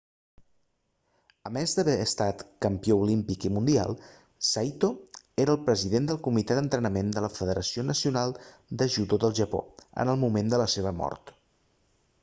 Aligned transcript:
a 1.49 1.49
més 1.57 1.73
d'haver 1.79 1.97
estat 2.05 2.39
campió 2.65 2.97
olímpic 3.01 3.45
i 3.49 3.51
mundial 3.57 3.93
saito 4.53 4.89
era 5.45 5.55
el 5.57 5.61
president 5.69 6.09
del 6.13 6.21
comitè 6.29 6.57
d'entrenament 6.61 7.13
de 7.19 7.25
la 7.27 7.31
federació 7.37 7.85
nacional 7.93 8.35
de 8.83 8.91
judo 8.97 9.21
del 9.27 9.37
japó 9.43 9.63
en 10.05 10.15
el 10.17 10.21
moment 10.27 10.51
de 10.57 10.63
la 10.65 10.69
seva 10.77 10.97
mort 11.05 11.33